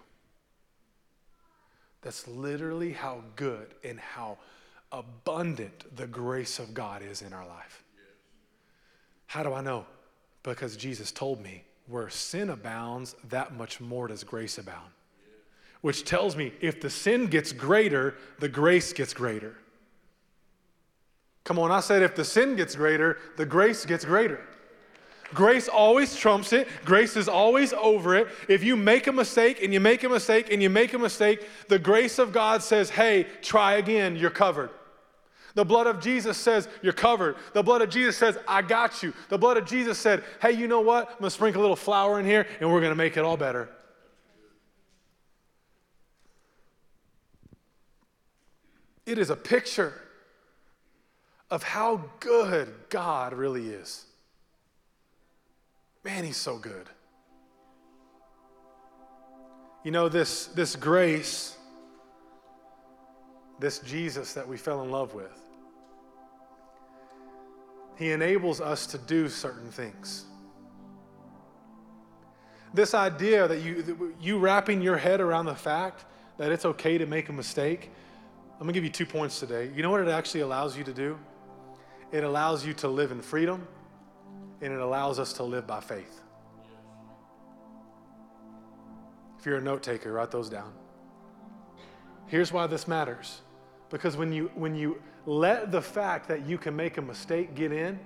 [2.02, 4.38] That's literally how good and how
[4.91, 7.83] abundant the grace of God is in our life.
[9.34, 9.88] How do I know?
[10.43, 14.91] Because Jesus told me where sin abounds, that much more does grace abound.
[15.82, 19.56] Which tells me if the sin gets greater, the grace gets greater.
[21.46, 24.39] Come on, I said if the sin gets greater, the grace gets greater.
[25.34, 26.67] Grace always trumps it.
[26.86, 28.28] Grace is always over it.
[28.48, 31.43] If you make a mistake and you make a mistake and you make a mistake,
[31.69, 34.69] the grace of God says, hey, try again, you're covered.
[35.56, 37.36] The blood of Jesus says, You're covered.
[37.54, 39.13] The blood of Jesus says, I got you.
[39.30, 41.10] The blood of Jesus said, Hey, you know what?
[41.10, 43.24] I'm going to sprinkle a little flour in here and we're going to make it
[43.24, 43.70] all better.
[49.06, 49.94] It is a picture
[51.52, 54.06] of how good God really is.
[56.04, 56.89] Man, he's so good.
[59.84, 61.58] You know, this, this grace,
[63.60, 65.39] this Jesus that we fell in love with,
[67.98, 70.26] he enables us to do certain things.
[72.74, 76.06] This idea that you, you wrapping your head around the fact
[76.38, 77.92] that it's okay to make a mistake,
[78.54, 79.70] I'm gonna give you two points today.
[79.76, 81.20] You know what it actually allows you to do?
[82.12, 83.68] It allows you to live in freedom
[84.62, 86.22] and it allows us to live by faith.
[89.38, 90.74] If you're a note taker, write those down.
[92.28, 93.42] Here's why this matters.
[93.90, 97.72] Because when you, when you let the fact that you can make a mistake get
[97.72, 98.00] in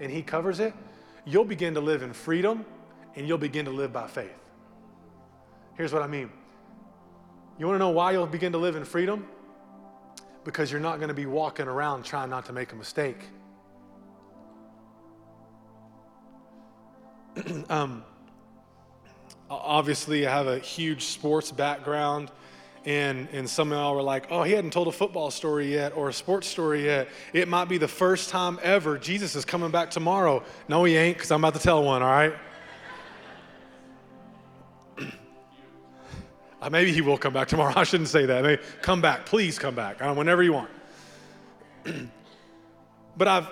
[0.00, 0.74] and He covers it,
[1.24, 2.64] you'll begin to live in freedom
[3.16, 4.30] and you'll begin to live by faith.
[5.74, 6.30] Here's what I mean.
[7.58, 9.26] You want to know why you'll begin to live in freedom?
[10.44, 13.18] Because you're not going to be walking around trying not to make a mistake.
[17.68, 18.02] um,
[19.48, 22.30] obviously, I have a huge sports background.
[22.86, 25.94] And, and some of y'all were like, oh, he hadn't told a football story yet
[25.94, 27.08] or a sports story yet.
[27.34, 28.96] It might be the first time ever.
[28.96, 30.42] Jesus is coming back tomorrow.
[30.66, 32.32] No, he ain't, because I'm about to tell one, all right?
[36.62, 37.74] uh, maybe he will come back tomorrow.
[37.76, 38.42] I shouldn't say that.
[38.42, 39.26] Maybe, come back.
[39.26, 40.00] Please come back.
[40.00, 40.70] Uh, whenever you want.
[43.16, 43.48] but I've,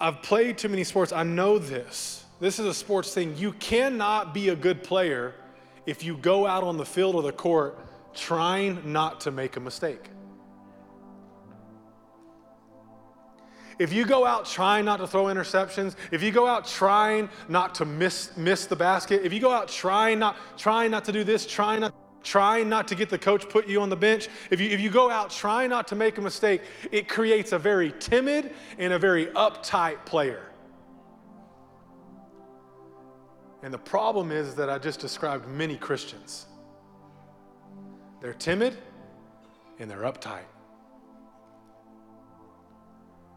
[0.00, 1.12] I've played too many sports.
[1.12, 3.36] I know this this is a sports thing.
[3.36, 5.34] You cannot be a good player
[5.86, 7.78] if you go out on the field or the court
[8.14, 10.10] trying not to make a mistake.
[13.78, 17.74] If you go out trying not to throw interceptions, if you go out trying not
[17.76, 21.24] to miss, miss the basket, if you go out trying not, trying not to do
[21.24, 24.60] this, trying not, trying not to get the coach put you on the bench, if
[24.60, 27.92] you, if you go out trying not to make a mistake, it creates a very
[27.98, 30.50] timid and a very uptight player.
[33.62, 36.46] And the problem is that I just described many Christians.
[38.24, 38.74] They're timid
[39.78, 40.46] and they're uptight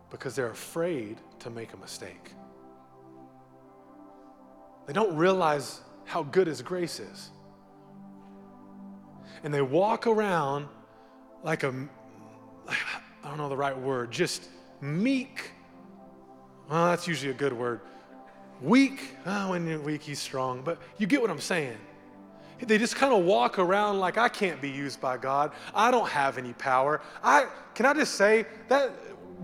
[0.09, 2.31] because they're afraid to make a mistake.
[4.85, 7.31] They don't realize how good His grace is.
[9.43, 10.69] And they walk around
[11.43, 11.89] like a,
[12.69, 12.77] I
[13.25, 14.47] don't know the right word, just
[14.79, 15.51] meek.
[16.69, 17.81] Well, that's usually a good word
[18.61, 19.17] weak.
[19.25, 20.61] Oh, when you're weak, he's strong.
[20.61, 21.77] But you get what I'm saying.
[22.59, 25.51] They just kind of walk around like I can't be used by God.
[25.75, 27.01] I don't have any power.
[27.23, 28.91] I can I just say that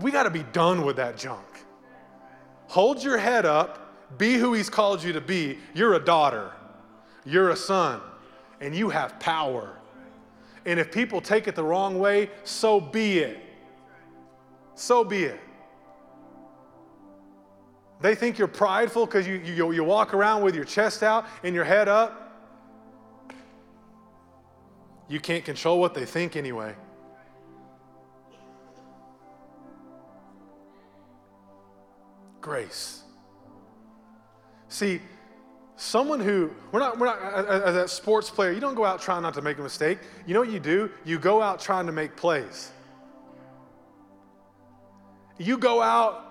[0.00, 1.46] we got to be done with that junk.
[2.66, 5.58] Hold your head up, be who he's called you to be.
[5.74, 6.52] You're a daughter.
[7.24, 8.00] You're a son,
[8.60, 9.78] and you have power.
[10.66, 13.38] And if people take it the wrong way, so be it.
[14.74, 15.40] So be it.
[18.00, 21.54] They think you're prideful because you, you, you walk around with your chest out and
[21.54, 22.23] your head up.
[25.08, 26.74] You can't control what they think anyway.
[32.40, 33.02] Grace.
[34.68, 35.00] See,
[35.76, 39.22] someone who we're not we're not as a sports player you don't go out trying
[39.22, 41.90] not to make a mistake you know what you do you go out trying to
[41.90, 42.70] make plays
[45.38, 46.24] You go out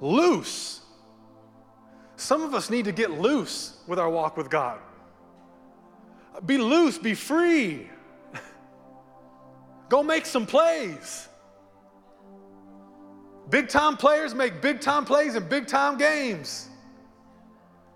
[0.00, 0.80] loose.
[2.16, 4.78] Some of us need to get loose with our walk with God.
[6.46, 7.88] Be loose, be free.
[9.88, 11.28] Go make some plays.
[13.50, 16.68] Big time players make big time plays in big time games.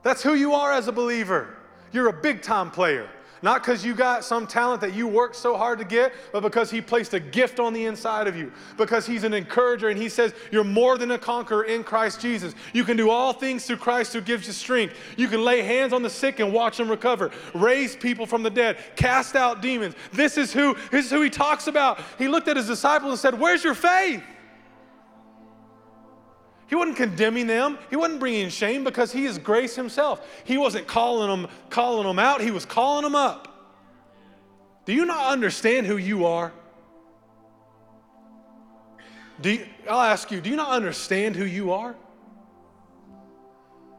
[0.02, 1.56] That's who you are as a believer.
[1.92, 3.08] You're a big time player.
[3.44, 6.70] Not because you got some talent that you worked so hard to get, but because
[6.70, 8.50] He placed a gift on the inside of you.
[8.78, 12.54] Because He's an encourager and He says, You're more than a conqueror in Christ Jesus.
[12.72, 14.94] You can do all things through Christ who gives you strength.
[15.18, 18.48] You can lay hands on the sick and watch them recover, raise people from the
[18.48, 19.94] dead, cast out demons.
[20.10, 22.00] This is who, this is who He talks about.
[22.16, 24.22] He looked at His disciples and said, Where's your faith?
[26.74, 27.78] He wasn't condemning them.
[27.88, 30.26] He wasn't bringing shame because he is grace himself.
[30.42, 32.40] He wasn't calling them, calling them out.
[32.40, 33.76] He was calling them up.
[34.84, 36.52] Do you not understand who you are?
[39.40, 41.94] Do you, I'll ask you, do you not understand who you are?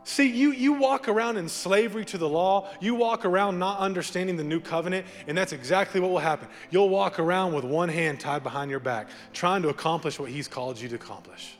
[0.03, 2.67] See, you, you walk around in slavery to the law.
[2.81, 6.49] You walk around not understanding the new covenant, and that's exactly what will happen.
[6.71, 10.49] You'll walk around with one hand tied behind your back, trying to accomplish what He's
[10.49, 11.55] called you to accomplish.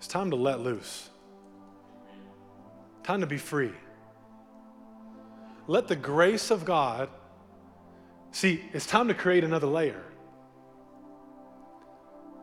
[0.00, 1.10] It's time to let loose.
[3.02, 3.72] Time to be free.
[5.66, 7.10] Let the grace of God,
[8.32, 10.02] see, it's time to create another layer.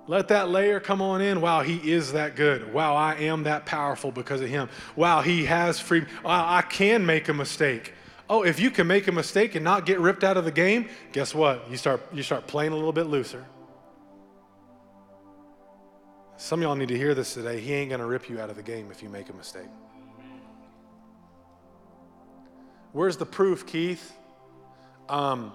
[0.05, 1.41] Let that layer come on in.
[1.41, 2.71] Wow, he is that good.
[2.71, 4.69] Wow, I am that powerful because of him.
[4.95, 6.05] Wow, he has free.
[6.23, 7.91] Wow, I can make a mistake.
[8.29, 10.89] Oh, if you can make a mistake and not get ripped out of the game,
[11.11, 11.71] guess what?
[11.71, 13.43] You start you start playing a little bit looser.
[16.39, 17.59] Some of y'all need to hear this today.
[17.59, 19.69] He ain't going to rip you out of the game if you make a mistake.
[22.91, 24.13] Where's the proof, Keith?
[25.09, 25.51] Um,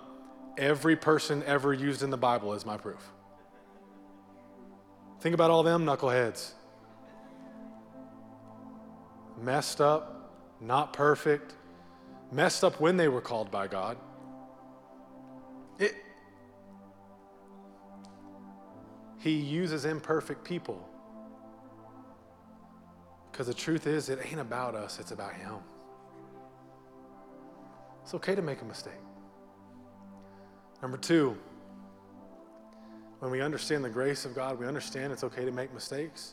[0.58, 3.10] every person ever used in the Bible is my proof.
[5.20, 6.50] Think about all them knuckleheads.
[9.40, 11.54] Messed up, not perfect,
[12.32, 13.96] messed up when they were called by God.
[19.22, 20.88] He uses imperfect people.
[23.30, 25.54] Because the truth is, it ain't about us, it's about Him.
[28.02, 28.92] It's okay to make a mistake.
[30.82, 31.36] Number two,
[33.20, 36.32] when we understand the grace of God, we understand it's okay to make mistakes.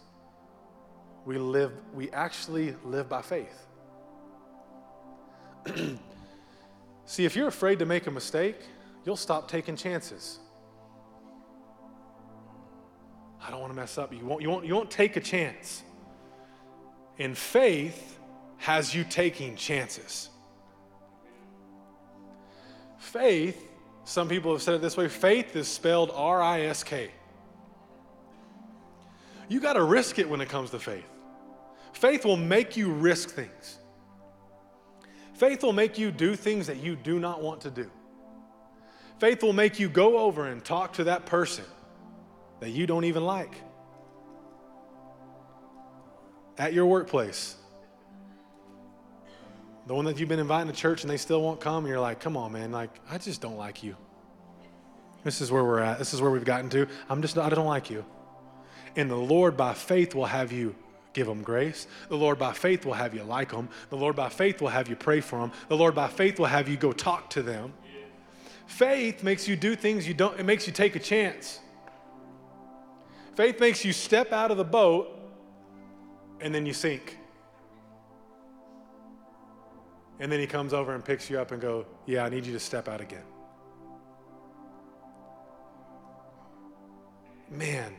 [1.25, 3.67] We live, we actually live by faith.
[7.05, 8.57] See, if you're afraid to make a mistake,
[9.05, 10.39] you'll stop taking chances.
[13.41, 14.13] I don't want to mess up.
[14.13, 15.83] You won't, you won't, you won't take a chance.
[17.17, 18.19] And faith
[18.57, 20.29] has you taking chances.
[22.97, 23.69] Faith,
[24.03, 27.11] some people have said it this way faith is spelled R I S K.
[29.47, 31.07] You got to risk it when it comes to faith.
[31.93, 33.79] Faith will make you risk things.
[35.33, 37.89] Faith will make you do things that you do not want to do.
[39.19, 41.65] Faith will make you go over and talk to that person
[42.59, 43.53] that you don't even like
[46.57, 47.55] at your workplace.
[49.87, 51.99] The one that you've been inviting to church and they still won't come, and you're
[51.99, 53.95] like, come on, man, like, I just don't like you.
[55.23, 55.97] This is where we're at.
[55.97, 56.87] This is where we've gotten to.
[57.09, 58.05] I'm just, I don't like you.
[58.95, 60.75] And the Lord, by faith, will have you
[61.13, 61.87] give them grace.
[62.09, 63.69] The Lord, by faith, will have you like them.
[63.89, 65.51] The Lord, by faith, will have you pray for them.
[65.69, 67.73] The Lord, by faith, will have you go talk to them.
[68.67, 71.59] Faith makes you do things you don't, it makes you take a chance.
[73.35, 75.17] Faith makes you step out of the boat
[76.41, 77.17] and then you sink.
[80.19, 82.53] And then he comes over and picks you up and go, "Yeah, I need you
[82.53, 83.23] to step out again."
[87.49, 87.95] Man,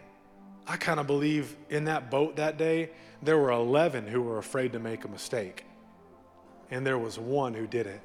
[0.66, 2.90] I kind of believe in that boat that day,
[3.22, 5.64] there were 11 who were afraid to make a mistake.
[6.70, 8.00] And there was one who did it.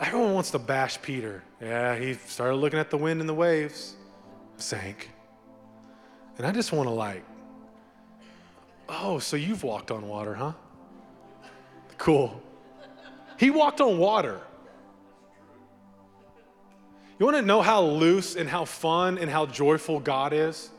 [0.00, 1.44] Everyone wants to bash Peter.
[1.60, 3.96] Yeah, he started looking at the wind and the waves
[4.62, 5.10] sank.
[6.38, 7.24] And I just want to, like,
[8.88, 10.52] oh, so you've walked on water, huh?
[11.98, 12.42] Cool.
[13.38, 14.40] He walked on water.
[17.18, 20.70] You want to know how loose and how fun and how joyful God is?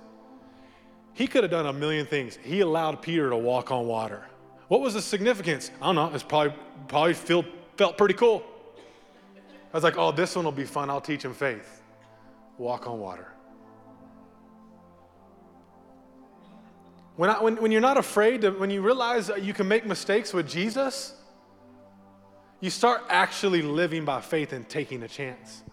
[1.13, 2.37] He could have done a million things.
[2.43, 4.25] He allowed Peter to walk on water.
[4.67, 5.71] What was the significance?
[5.81, 6.11] I don't know.
[6.13, 6.53] It's probably
[6.87, 7.45] probably feel,
[7.77, 8.43] felt pretty cool.
[9.71, 10.89] I was like, oh, this one will be fun.
[10.89, 11.81] I'll teach him faith.
[12.57, 13.27] Walk on water.
[17.15, 20.33] When, I, when, when you're not afraid, to, when you realize you can make mistakes
[20.33, 21.13] with Jesus,
[22.59, 25.63] you start actually living by faith and taking a chance.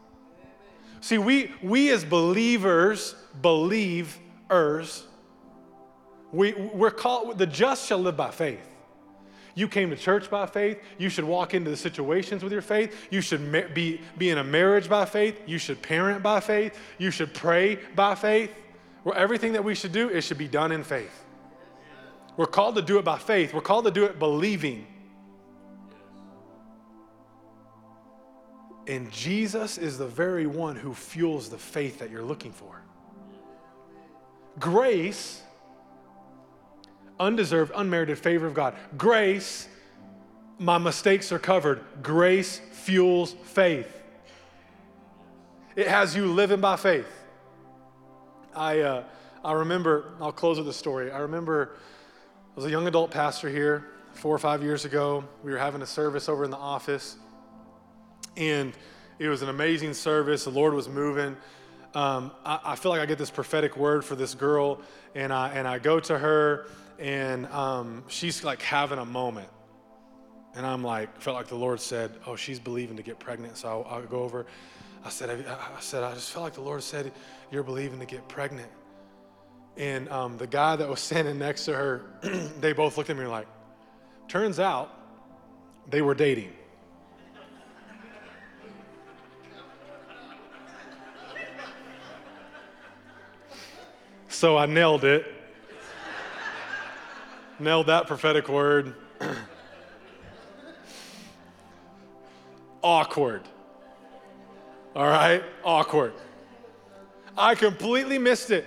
[1.00, 5.04] See, we, we as believers, believers,
[6.30, 8.66] we, we're called, the just shall live by faith.
[9.54, 10.78] You came to church by faith.
[10.98, 13.08] You should walk into the situations with your faith.
[13.10, 15.40] You should be, be in a marriage by faith.
[15.46, 16.78] You should parent by faith.
[16.98, 18.54] You should pray by faith.
[19.04, 21.24] Well, everything that we should do, it should be done in faith.
[22.36, 23.52] We're called to do it by faith.
[23.52, 24.86] We're called to do it believing.
[28.86, 32.82] And Jesus is the very one who fuels the faith that you're looking for.
[34.58, 35.42] Grace
[37.20, 38.74] undeserved, unmerited favor of God.
[38.96, 39.68] Grace,
[40.58, 41.84] my mistakes are covered.
[42.02, 44.02] Grace fuels faith.
[45.76, 47.06] It has you living by faith.
[48.54, 49.04] I, uh,
[49.44, 51.12] I remember, I'll close with a story.
[51.12, 51.76] I remember
[52.60, 55.24] was a young adult pastor here four or five years ago.
[55.42, 57.16] We were having a service over in the office,
[58.36, 58.74] and
[59.18, 60.44] it was an amazing service.
[60.44, 61.38] The Lord was moving.
[61.94, 64.82] Um, I, I, feel like I get this prophetic word for this girl,
[65.14, 66.66] and I, and I go to her,
[66.98, 69.48] and um, she's like having a moment.
[70.54, 73.56] And I'm like, felt like the Lord said, Oh, she's believing to get pregnant.
[73.56, 74.44] So I'll, I'll go over.
[75.02, 77.10] I said, I, I, said, I just felt like the Lord said,
[77.50, 78.68] You're believing to get pregnant.
[79.76, 82.02] And um, the guy that was standing next to her,
[82.60, 83.46] they both looked at me like,
[84.28, 84.94] Turns out
[85.88, 86.52] they were dating.
[94.28, 95.26] So I nailed it
[97.60, 98.94] nailed that prophetic word.
[102.82, 103.42] Awkward.
[104.96, 105.44] All right?
[105.62, 106.14] Awkward.
[107.36, 108.64] I completely missed it.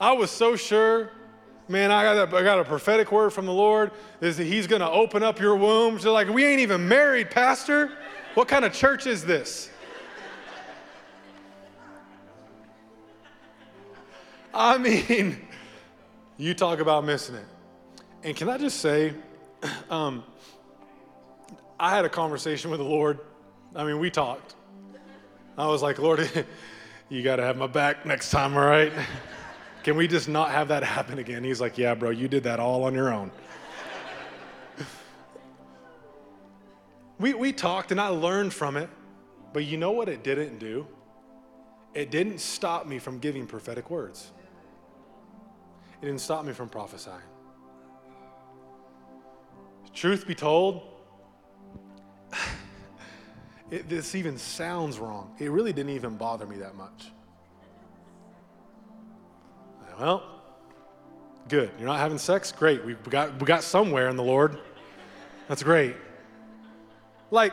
[0.00, 1.10] I was so sure,
[1.68, 3.92] man, I got a, I got a prophetic word from the Lord.
[4.20, 5.98] Is that He's going to open up your womb.
[5.98, 7.90] They're like, we ain't even married, Pastor.
[8.34, 9.70] What kind of church is this?
[14.52, 15.46] I mean,
[16.36, 17.46] you talk about missing it.
[18.22, 19.14] And can I just say,
[19.90, 20.24] um,
[21.78, 23.18] I had a conversation with the Lord.
[23.74, 24.54] I mean, we talked.
[25.58, 26.28] I was like, Lord,
[27.08, 28.92] you got to have my back next time, all right?
[29.84, 31.44] Can we just not have that happen again?
[31.44, 33.30] He's like, Yeah, bro, you did that all on your own.
[37.18, 38.88] we, we talked and I learned from it,
[39.52, 40.86] but you know what it didn't do?
[41.92, 44.32] It didn't stop me from giving prophetic words,
[46.02, 47.20] it didn't stop me from prophesying.
[49.92, 50.82] Truth be told,
[53.70, 55.36] it, this even sounds wrong.
[55.38, 57.13] It really didn't even bother me that much.
[59.98, 60.22] Well,
[61.48, 61.70] good.
[61.78, 62.52] You're not having sex?
[62.52, 62.84] Great.
[62.84, 64.58] We got, we got somewhere in the Lord.
[65.48, 65.94] That's great.
[67.30, 67.52] Like,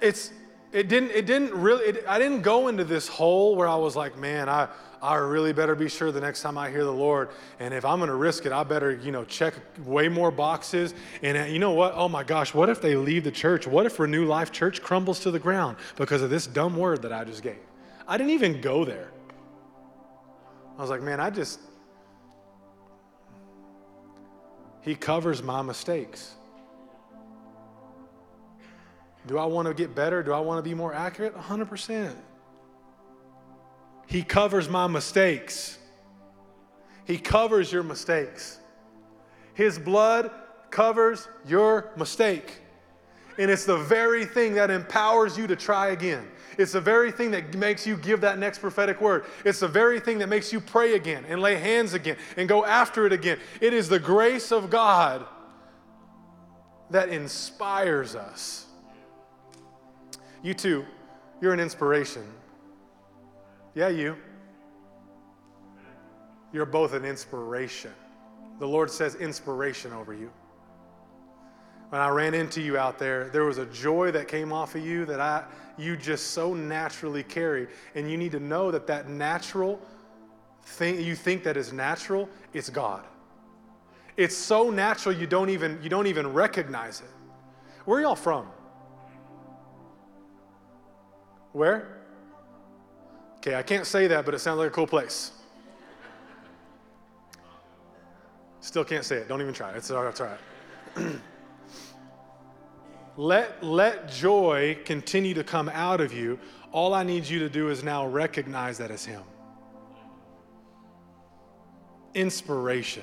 [0.00, 0.32] it's,
[0.72, 3.96] it didn't, it didn't really, it, I didn't go into this hole where I was
[3.96, 4.68] like, man, I,
[5.02, 7.30] I really better be sure the next time I hear the Lord.
[7.58, 9.54] And if I'm going to risk it, I better, you know, check
[9.84, 10.94] way more boxes.
[11.22, 11.94] And uh, you know what?
[11.94, 13.66] Oh my gosh, what if they leave the church?
[13.66, 17.12] What if Renew Life Church crumbles to the ground because of this dumb word that
[17.12, 17.58] I just gave?
[18.06, 19.08] I didn't even go there.
[20.80, 21.60] I was like, man, I just,
[24.80, 26.34] He covers my mistakes.
[29.26, 30.22] Do I want to get better?
[30.22, 31.36] Do I want to be more accurate?
[31.36, 32.14] 100%.
[34.06, 35.78] He covers my mistakes.
[37.04, 38.58] He covers your mistakes.
[39.52, 40.30] His blood
[40.70, 42.62] covers your mistake.
[43.36, 46.26] And it's the very thing that empowers you to try again.
[46.60, 49.24] It's the very thing that makes you give that next prophetic word.
[49.46, 52.66] It's the very thing that makes you pray again and lay hands again and go
[52.66, 53.38] after it again.
[53.62, 55.24] It is the grace of God
[56.90, 58.66] that inspires us.
[60.42, 60.84] You too,
[61.40, 62.26] you're an inspiration.
[63.74, 64.18] Yeah, you.
[66.52, 67.92] You're both an inspiration.
[68.58, 70.30] The Lord says inspiration over you.
[71.88, 74.84] When I ran into you out there, there was a joy that came off of
[74.84, 75.44] you that I
[75.80, 79.80] you just so naturally carry and you need to know that that natural
[80.62, 83.04] thing you think that is natural, it's God.
[84.16, 87.10] It's so natural you don't even you don't even recognize it.
[87.84, 88.46] Where are y'all from?
[91.52, 91.96] Where?
[93.38, 95.32] Okay, I can't say that, but it sounds like a cool place.
[98.60, 99.28] Still can't say it.
[99.28, 99.70] Don't even try.
[99.72, 100.10] It's all right.
[100.10, 101.16] It's all right.
[103.20, 106.38] let, let joy continue to come out of you.
[106.72, 109.20] All I need you to do is now recognize that as Him.
[112.14, 113.02] Inspiration.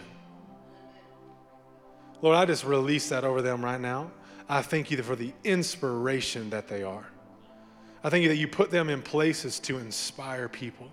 [2.23, 4.09] Lord, I just release that over them right now.
[4.49, 7.05] I thank you for the inspiration that they are.
[8.03, 10.89] I thank you that you put them in places to inspire people.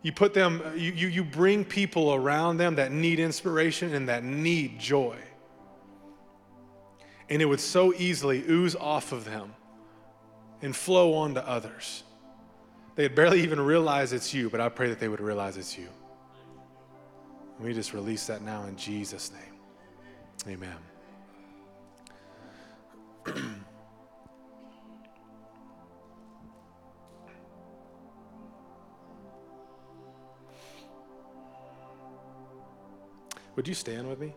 [0.00, 4.24] You put them, you, you, you bring people around them that need inspiration and that
[4.24, 5.18] need joy.
[7.30, 9.54] And it would so easily ooze off of them
[10.62, 12.02] and flow on to others.
[12.96, 15.88] They'd barely even realize it's you, but I pray that they would realize it's you.
[17.56, 19.40] And we just release that now in Jesus' name.
[20.48, 20.76] Amen.
[33.56, 34.32] Would you stand with me?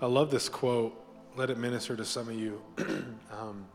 [0.00, 0.94] I love this quote.
[1.34, 2.62] Let it minister to some of you
[3.32, 3.66] um,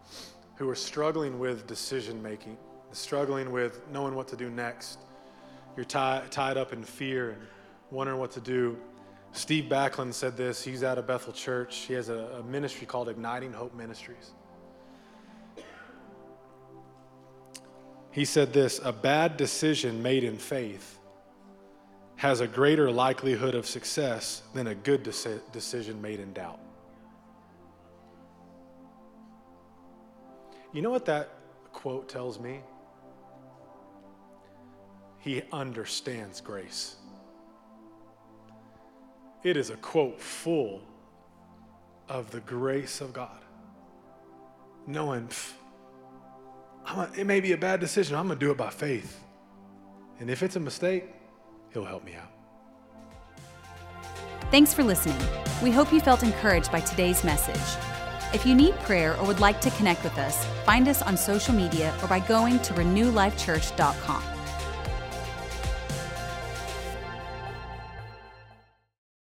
[0.56, 2.58] who are struggling with decision making,
[2.94, 5.00] struggling with knowing what to do next.
[5.76, 7.42] You're tie, tied up in fear and
[7.92, 8.78] wondering what to do.
[9.34, 10.64] Steve Backlund said this.
[10.64, 11.76] He's out of Bethel Church.
[11.76, 14.32] He has a, a ministry called Igniting Hope Ministries.
[18.12, 21.00] He said this a bad decision made in faith
[22.24, 26.58] has a greater likelihood of success than a good deci- decision made in doubt.
[30.72, 31.32] You know what that
[31.74, 32.62] quote tells me?
[35.20, 36.96] He understands grace.
[39.44, 40.82] It is a quote full
[42.08, 43.42] of the grace of God.
[44.88, 45.28] Knowing
[46.86, 49.22] a, it may be a bad decision, I'm going to do it by faith.
[50.22, 51.04] And if it's a mistake,
[51.74, 52.30] He'll help me out.
[54.52, 55.18] Thanks for listening.
[55.64, 57.80] We hope you felt encouraged by today's message.
[58.34, 61.54] If you need prayer or would like to connect with us, find us on social
[61.54, 64.33] media or by going to renewlifechurch.com.